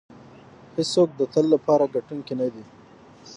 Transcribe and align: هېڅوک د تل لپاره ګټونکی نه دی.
هېڅوک 0.75 1.09
د 1.19 1.21
تل 1.33 1.45
لپاره 1.53 1.91
ګټونکی 1.95 2.33
نه 2.39 2.47
دی. 2.53 2.63